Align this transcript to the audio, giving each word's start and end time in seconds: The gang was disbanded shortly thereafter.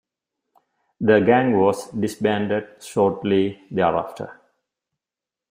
The 0.99 1.19
gang 1.19 1.59
was 1.59 1.91
disbanded 1.91 2.81
shortly 2.81 3.61
thereafter. 3.69 4.41